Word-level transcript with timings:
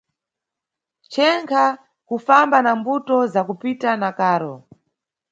Chenkha 1.11 1.65
kufamba 2.07 2.57
na 2.61 2.71
mbuto 2.79 3.15
za 3.33 3.41
kupita 3.47 3.89
na 4.01 4.09
karo. 4.19 4.55